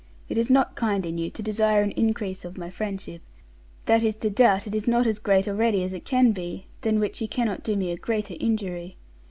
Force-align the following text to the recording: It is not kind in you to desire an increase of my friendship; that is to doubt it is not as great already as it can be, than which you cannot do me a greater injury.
It 0.29 0.37
is 0.39 0.49
not 0.49 0.75
kind 0.75 1.05
in 1.05 1.19
you 1.19 1.29
to 1.29 1.43
desire 1.43 1.83
an 1.83 1.91
increase 1.91 2.43
of 2.43 2.57
my 2.57 2.71
friendship; 2.71 3.21
that 3.85 4.03
is 4.03 4.15
to 4.15 4.31
doubt 4.31 4.65
it 4.65 4.73
is 4.73 4.87
not 4.87 5.05
as 5.05 5.19
great 5.19 5.47
already 5.47 5.83
as 5.83 5.93
it 5.93 6.05
can 6.05 6.31
be, 6.31 6.65
than 6.81 6.99
which 6.99 7.21
you 7.21 7.27
cannot 7.27 7.63
do 7.63 7.75
me 7.75 7.91
a 7.91 7.97
greater 7.97 8.33
injury. 8.39 8.97